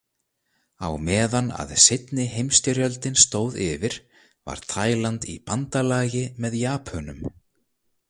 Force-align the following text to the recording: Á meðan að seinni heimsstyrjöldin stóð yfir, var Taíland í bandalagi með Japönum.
Á 0.87 0.89
meðan 1.09 1.49
að 1.63 1.73
seinni 1.83 2.25
heimsstyrjöldin 2.35 3.19
stóð 3.25 3.53
yfir, 3.69 4.01
var 4.51 4.65
Taíland 4.75 5.31
í 5.33 5.39
bandalagi 5.51 6.25
með 6.45 6.61
Japönum. 6.67 7.27